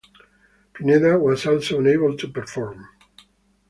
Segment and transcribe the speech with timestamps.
[0.73, 2.87] Pineda was also unable to perform.